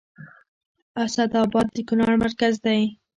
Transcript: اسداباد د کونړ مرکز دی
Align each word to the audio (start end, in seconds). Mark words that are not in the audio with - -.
اسداباد 1.03 1.67
د 1.75 1.77
کونړ 1.87 2.11
مرکز 2.23 2.53
دی 2.65 2.81